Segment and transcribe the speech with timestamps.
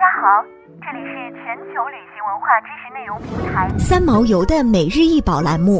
[0.00, 0.42] 家好，
[0.80, 5.78] 这里是全球旅行文化知识内容平台三毛游的每日一宝栏目，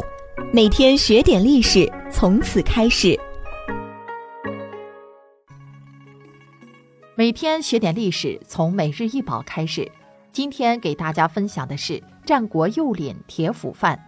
[0.53, 3.19] 每天学点历史，从此开始。
[7.15, 9.91] 每天学点历史，从每日一宝开始。
[10.31, 13.99] 今天给大家分享的是战国右领铁斧范。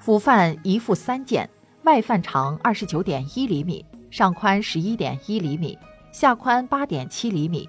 [0.00, 1.46] 斧范一副三件，
[1.82, 5.78] 外范长二十九点一厘米，上宽十一点一厘米，
[6.10, 7.68] 下宽八点七厘米。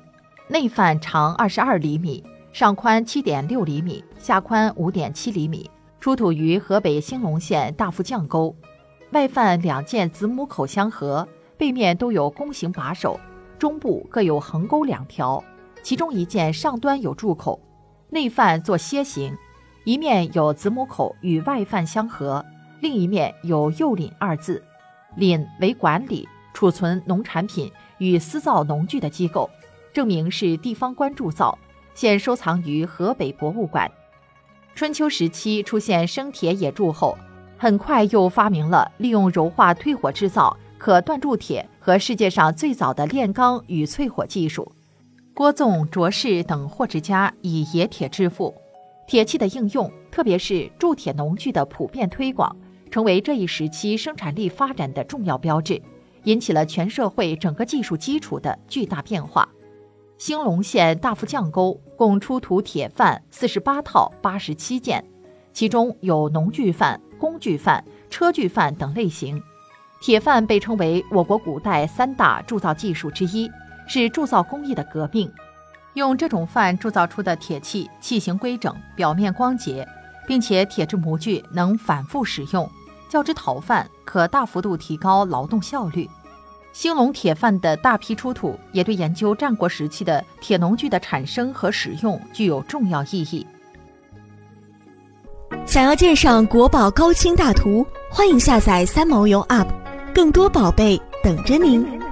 [0.50, 5.70] 内范长二十二厘米，上宽七点六厘米，下宽五点七厘米，
[6.01, 8.54] 出土于河北兴隆县大富匠沟。
[9.11, 11.25] 外范两件子母口相合，
[11.57, 13.18] 背面都有弓形把手，
[13.57, 15.42] 中部各有横钩两条，
[15.82, 17.57] 其中一件上端有柱口。
[18.10, 19.34] 内范做楔形，
[19.86, 22.43] 一面有子母口与外范相合，
[22.82, 24.62] 另一面有“右领”二字。
[25.15, 29.50] 领为管理、储存农产品与私造农具的机构。
[29.93, 31.57] 证明是地方官铸造，
[31.93, 33.90] 现收藏于河北博物馆。
[34.73, 37.16] 春秋时期出现生铁冶铸后，
[37.58, 44.72] 很快又发明了利用柔化退火制造可锻铸铁和世界上最早的炼钢与淬火技术。
[45.36, 48.54] 郭纵、卓氏等货殖家以冶铁致富，
[49.08, 52.56] 铁器的应用，特别是铸铁农具的普遍推广，
[52.89, 55.80] 成为这一时期生产力发展的重要标志，
[56.23, 59.48] 引起了全社会整个技术基础的巨大变化。
[60.26, 65.04] 兴隆县大夫匠沟共出土铁范四十八套八十七件，
[65.52, 69.44] 其中有农具范、工具范、车具范等类型。
[70.02, 73.52] 铁范被称为我国古代三大铸造技术之一，
[73.86, 75.30] 是铸造工艺的革命。
[75.96, 79.86] 用这种范铸造出的铁器器形规整，表面光洁，
[80.26, 82.72] 并且铁制模具能反复使用，
[83.10, 86.10] 较之陶范可大幅度提高劳动效率。
[86.74, 93.46] 兴隆铁饭的大批出土，也对研究战国时期的铁农具的产生和使用具有重要意义。
[95.66, 99.67] 想要鉴赏国宝高清大图，欢迎下载三毛游 App，
[100.14, 102.02] 更多宝贝等着您。